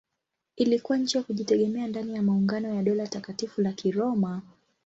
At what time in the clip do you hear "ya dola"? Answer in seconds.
2.75-3.07